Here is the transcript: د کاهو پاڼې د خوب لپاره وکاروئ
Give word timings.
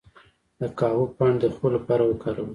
د 0.59 0.61
کاهو 0.79 1.03
پاڼې 1.17 1.37
د 1.41 1.45
خوب 1.55 1.71
لپاره 1.75 2.03
وکاروئ 2.05 2.49